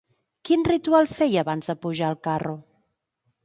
[0.49, 2.59] Quin ritual feia abans de pujar al carro?